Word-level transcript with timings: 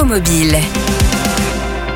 Écomobile. 0.00 1.09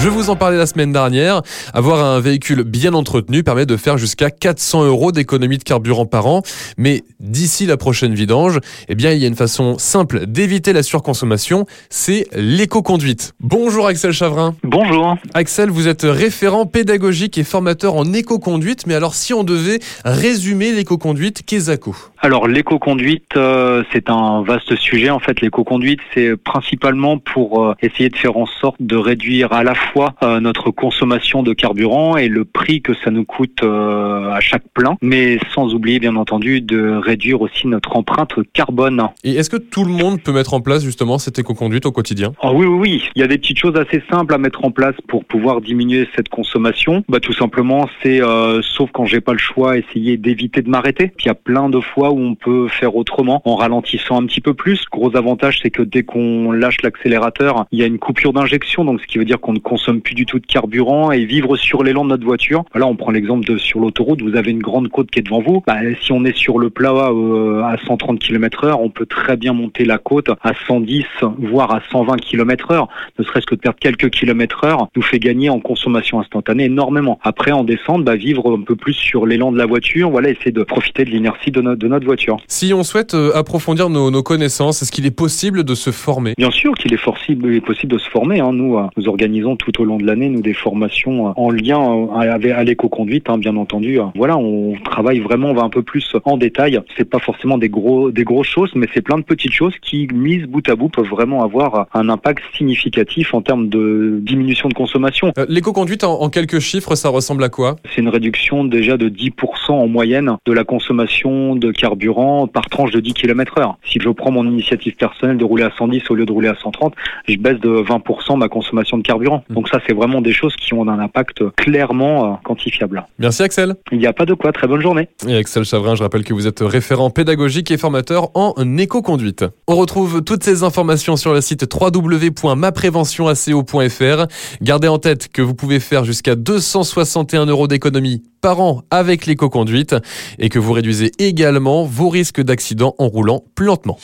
Je 0.00 0.08
vous 0.08 0.30
en 0.30 0.36
parlais 0.36 0.56
la 0.56 0.66
semaine 0.66 0.92
dernière. 0.92 1.42
Avoir 1.74 2.04
un 2.04 2.20
véhicule 2.20 2.62
bien 2.62 2.94
entretenu 2.94 3.42
permet 3.42 3.66
de 3.66 3.76
faire 3.76 3.98
jusqu'à 3.98 4.30
400 4.30 4.84
euros 4.84 5.10
d'économie 5.10 5.58
de 5.58 5.64
carburant 5.64 6.06
par 6.06 6.28
an. 6.28 6.42
Mais 6.76 7.02
d'ici 7.18 7.66
la 7.66 7.76
prochaine 7.76 8.14
vidange, 8.14 8.60
eh 8.88 8.94
bien, 8.94 9.10
il 9.10 9.18
y 9.18 9.24
a 9.24 9.28
une 9.28 9.34
façon 9.34 9.76
simple 9.76 10.26
d'éviter 10.26 10.72
la 10.72 10.84
surconsommation. 10.84 11.66
C'est 11.90 12.28
l'éco-conduite. 12.32 13.34
Bonjour 13.40 13.88
Axel 13.88 14.12
Chavrin. 14.12 14.54
Bonjour. 14.62 15.16
Axel, 15.34 15.68
vous 15.68 15.88
êtes 15.88 16.02
référent 16.04 16.64
pédagogique 16.64 17.36
et 17.36 17.44
formateur 17.44 17.96
en 17.96 18.12
éco-conduite. 18.12 18.86
Mais 18.86 18.94
alors, 18.94 19.16
si 19.16 19.34
on 19.34 19.42
devait 19.42 19.80
résumer 20.04 20.70
l'éco-conduite, 20.70 21.42
qu'est-ce 21.44 21.76
Alors, 22.22 22.46
l'éco-conduite, 22.46 23.36
euh, 23.36 23.82
c'est 23.92 24.10
un 24.10 24.42
vaste 24.42 24.76
sujet. 24.76 25.10
En 25.10 25.18
fait, 25.18 25.40
l'éco-conduite, 25.40 26.00
c'est 26.14 26.36
principalement 26.36 27.18
pour 27.18 27.64
euh, 27.64 27.74
essayer 27.82 28.10
de 28.10 28.16
faire 28.16 28.36
en 28.36 28.46
sorte 28.46 28.76
de 28.78 28.94
réduire 28.94 29.52
à 29.52 29.64
la 29.64 29.74
fois 29.74 29.87
fois 29.92 30.14
euh, 30.22 30.40
notre 30.40 30.70
consommation 30.70 31.42
de 31.42 31.52
carburant 31.52 32.16
et 32.16 32.28
le 32.28 32.44
prix 32.44 32.82
que 32.82 32.94
ça 32.94 33.10
nous 33.10 33.24
coûte 33.24 33.62
euh, 33.62 34.30
à 34.30 34.40
chaque 34.40 34.64
plein, 34.74 34.96
mais 35.02 35.38
sans 35.54 35.74
oublier 35.74 35.98
bien 35.98 36.16
entendu 36.16 36.60
de 36.60 36.92
réduire 36.96 37.40
aussi 37.40 37.66
notre 37.66 37.96
empreinte 37.96 38.34
carbone. 38.52 39.08
Et 39.24 39.32
est-ce 39.32 39.50
que 39.50 39.56
tout 39.56 39.84
le 39.84 39.92
monde 39.92 40.22
peut 40.22 40.32
mettre 40.32 40.54
en 40.54 40.60
place 40.60 40.82
justement 40.84 41.18
cette 41.18 41.38
éco-conduite 41.38 41.86
au 41.86 41.92
quotidien? 41.92 42.32
Oh 42.42 42.52
Oui, 42.54 42.66
oui, 42.66 42.78
oui. 42.78 43.08
Il 43.14 43.20
y 43.20 43.22
a 43.22 43.26
des 43.26 43.38
petites 43.38 43.58
choses 43.58 43.76
assez 43.76 44.02
simples 44.10 44.34
à 44.34 44.38
mettre 44.38 44.64
en 44.64 44.70
place 44.70 44.94
pour 45.08 45.24
pouvoir 45.24 45.60
diminuer 45.60 46.08
cette 46.16 46.28
consommation. 46.28 47.04
Bah, 47.08 47.20
tout 47.20 47.32
simplement, 47.32 47.88
c'est, 48.02 48.22
euh, 48.22 48.60
sauf 48.62 48.90
quand 48.92 49.06
j'ai 49.06 49.20
pas 49.20 49.32
le 49.32 49.38
choix, 49.38 49.76
essayer 49.78 50.16
d'éviter 50.16 50.62
de 50.62 50.68
m'arrêter. 50.68 51.12
Il 51.20 51.26
y 51.26 51.30
a 51.30 51.34
plein 51.34 51.68
de 51.68 51.80
fois 51.80 52.10
où 52.10 52.20
on 52.20 52.34
peut 52.34 52.68
faire 52.68 52.96
autrement 52.96 53.42
en 53.44 53.56
ralentissant 53.56 54.20
un 54.20 54.26
petit 54.26 54.40
peu 54.40 54.54
plus. 54.54 54.84
Gros 54.90 55.16
avantage, 55.16 55.60
c'est 55.62 55.70
que 55.70 55.82
dès 55.82 56.02
qu'on 56.02 56.52
lâche 56.52 56.82
l'accélérateur, 56.82 57.66
il 57.72 57.78
y 57.78 57.82
a 57.82 57.86
une 57.86 57.98
coupure 57.98 58.32
d'injection, 58.32 58.84
donc 58.84 59.00
ce 59.00 59.06
qui 59.06 59.18
veut 59.18 59.24
dire 59.24 59.40
qu'on 59.40 59.52
ne 59.52 59.58
consomme 59.68 60.00
plus 60.00 60.14
du 60.14 60.24
tout 60.24 60.38
de 60.38 60.46
carburant 60.46 61.12
et 61.12 61.24
vivre 61.24 61.56
sur 61.56 61.82
l'élan 61.82 62.04
de 62.04 62.10
notre 62.10 62.24
voiture. 62.24 62.64
Là, 62.74 62.86
on 62.86 62.96
prend 62.96 63.10
l'exemple 63.10 63.46
de 63.46 63.58
sur 63.58 63.80
l'autoroute, 63.80 64.22
vous 64.22 64.36
avez 64.36 64.50
une 64.50 64.62
grande 64.62 64.88
côte 64.88 65.10
qui 65.10 65.18
est 65.18 65.22
devant 65.22 65.42
vous. 65.42 65.62
Bah, 65.66 65.76
si 66.00 66.12
on 66.12 66.24
est 66.24 66.36
sur 66.36 66.58
le 66.58 66.70
plat 66.70 66.92
euh, 66.92 67.62
à 67.62 67.76
130 67.86 68.18
km 68.18 68.64
heure, 68.64 68.80
on 68.80 68.88
peut 68.88 69.06
très 69.06 69.36
bien 69.36 69.52
monter 69.52 69.84
la 69.84 69.98
côte 69.98 70.30
à 70.42 70.52
110, 70.66 71.04
voire 71.38 71.74
à 71.74 71.80
120 71.92 72.16
km 72.16 72.70
heure. 72.70 72.88
Ne 73.18 73.24
serait-ce 73.24 73.46
que 73.46 73.54
de 73.54 73.60
perdre 73.60 73.78
quelques 73.78 74.10
kilomètres 74.10 74.64
heure 74.64 74.88
nous 74.96 75.02
fait 75.02 75.18
gagner 75.18 75.50
en 75.50 75.60
consommation 75.60 76.18
instantanée 76.20 76.64
énormément. 76.64 77.18
Après, 77.22 77.52
en 77.52 77.64
descente, 77.64 78.04
bah, 78.04 78.16
vivre 78.16 78.56
un 78.58 78.62
peu 78.62 78.76
plus 78.76 78.94
sur 78.94 79.26
l'élan 79.26 79.52
de 79.52 79.58
la 79.58 79.66
voiture, 79.66 80.10
voilà, 80.10 80.30
essayer 80.30 80.52
de 80.52 80.62
profiter 80.62 81.04
de 81.04 81.10
l'inertie 81.10 81.50
de, 81.50 81.60
de, 81.60 81.88
notre 81.88 82.06
voiture. 82.06 82.38
Si 82.46 82.72
on 82.72 82.82
souhaite 82.82 83.14
euh, 83.14 83.32
approfondir 83.34 83.90
nos, 83.90 84.10
nos 84.10 84.22
connaissances, 84.22 84.82
est-ce 84.82 84.92
qu'il 84.92 85.06
est 85.06 85.10
possible 85.10 85.64
de 85.64 85.74
se 85.74 85.90
former? 85.90 86.34
Bien 86.38 86.50
sûr 86.50 86.74
qu'il 86.74 86.94
est, 86.94 87.02
possible, 87.02 87.60
possible 87.60 87.92
de 87.92 87.98
se 87.98 88.08
former. 88.08 88.40
Hein. 88.40 88.52
Nous, 88.52 88.78
euh, 88.78 88.86
nous 88.96 89.08
organisons 89.08 89.56
tout 89.58 89.80
au 89.80 89.84
long 89.84 89.98
de 89.98 90.06
l'année, 90.06 90.28
nous, 90.28 90.40
des 90.40 90.54
formations 90.54 91.28
euh, 91.28 91.32
en 91.36 91.50
lien 91.50 91.80
euh, 91.80 92.52
à 92.54 92.64
l'éco-conduite, 92.64 93.28
hein, 93.28 93.38
bien 93.38 93.56
entendu. 93.56 93.98
Voilà, 94.14 94.36
on 94.36 94.74
travaille 94.84 95.20
vraiment, 95.20 95.50
on 95.50 95.54
va 95.54 95.62
un 95.62 95.68
peu 95.68 95.82
plus 95.82 96.16
en 96.24 96.36
détail. 96.36 96.80
C'est 96.96 97.08
pas 97.08 97.18
forcément 97.18 97.58
des 97.58 97.68
gros, 97.68 98.10
des 98.10 98.24
grosses 98.24 98.48
choses, 98.48 98.70
mais 98.74 98.86
c'est 98.94 99.02
plein 99.02 99.18
de 99.18 99.22
petites 99.22 99.52
choses 99.52 99.74
qui, 99.82 100.08
mises 100.12 100.44
bout 100.44 100.66
à 100.68 100.76
bout, 100.76 100.88
peuvent 100.88 101.08
vraiment 101.08 101.42
avoir 101.42 101.86
un 101.94 102.08
impact 102.08 102.42
significatif 102.56 103.34
en 103.34 103.42
termes 103.42 103.68
de 103.68 104.18
diminution 104.22 104.68
de 104.68 104.74
consommation. 104.74 105.32
Euh, 105.38 105.46
l'éco-conduite, 105.48 106.04
en, 106.04 106.28
quelques 106.30 106.60
chiffres, 106.60 106.94
ça 106.94 107.08
ressemble 107.08 107.44
à 107.44 107.48
quoi? 107.48 107.76
C'est 107.94 108.00
une 108.00 108.08
réduction 108.08 108.64
déjà 108.64 108.96
de 108.96 109.08
10% 109.08 109.72
en 109.72 109.88
moyenne 109.88 110.36
de 110.46 110.52
la 110.52 110.64
consommation 110.64 111.56
de 111.56 111.72
carburant 111.72 112.46
par 112.46 112.68
tranche 112.68 112.90
de 112.90 113.00
10 113.00 113.14
km 113.14 113.58
heure. 113.58 113.78
Si 113.84 113.98
je 114.00 114.08
prends 114.08 114.30
mon 114.30 114.46
initiative 114.46 114.96
personnelle 114.96 115.38
de 115.38 115.44
rouler 115.44 115.64
à 115.64 115.70
110 115.76 116.02
au 116.10 116.14
lieu 116.14 116.26
de 116.26 116.32
rouler 116.32 116.48
à 116.48 116.54
130, 116.54 116.94
je 117.28 117.36
baisse 117.36 117.58
de 117.60 117.68
20% 117.68 118.38
ma 118.38 118.48
consommation 118.48 118.98
de 118.98 119.02
carburant. 119.02 119.44
Mmh. 119.48 119.54
Donc 119.54 119.68
ça, 119.68 119.78
c'est 119.86 119.94
vraiment 119.94 120.20
des 120.20 120.32
choses 120.32 120.54
qui 120.56 120.74
ont 120.74 120.88
un 120.88 120.98
impact 120.98 121.48
clairement 121.56 122.32
euh, 122.32 122.36
quantifiable. 122.44 123.06
Merci 123.18 123.42
Axel. 123.42 123.74
Il 123.92 123.98
n'y 123.98 124.06
a 124.06 124.12
pas 124.12 124.24
de 124.24 124.34
quoi, 124.34 124.52
très 124.52 124.66
bonne 124.66 124.80
journée. 124.80 125.08
Et 125.26 125.36
Axel 125.36 125.64
Chavrin, 125.64 125.94
je 125.94 126.02
rappelle 126.02 126.24
que 126.24 126.34
vous 126.34 126.46
êtes 126.46 126.60
référent 126.60 127.10
pédagogique 127.10 127.70
et 127.70 127.78
formateur 127.78 128.30
en 128.34 128.54
éco-conduite. 128.76 129.44
On 129.66 129.76
retrouve 129.76 130.22
toutes 130.22 130.44
ces 130.44 130.62
informations 130.62 131.16
sur 131.16 131.32
le 131.32 131.40
site 131.40 131.66
www.mapréventionaco.fr. 131.72 134.26
Gardez 134.62 134.88
en 134.88 134.98
tête 134.98 135.28
que 135.32 135.42
vous 135.42 135.54
pouvez 135.54 135.80
faire 135.80 136.04
jusqu'à 136.04 136.34
261 136.34 137.46
euros 137.46 137.68
d'économie 137.68 138.22
par 138.40 138.60
an 138.60 138.82
avec 138.90 139.26
l'éco-conduite 139.26 139.94
et 140.38 140.48
que 140.48 140.58
vous 140.58 140.72
réduisez 140.72 141.12
également 141.18 141.84
vos 141.84 142.08
risques 142.08 142.40
d'accident 142.40 142.94
en 142.98 143.08
roulant 143.08 143.44
plus 143.54 143.66
lentement. 143.66 143.98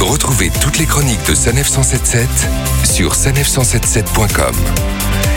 Retrouvez 0.00 0.50
toutes 0.62 0.78
les 0.78 0.86
chroniques 0.86 1.26
de 1.28 1.34
Sanef 1.34 1.68
177 1.68 2.69
sur 2.90 3.14
sanef177.com. 3.14 5.29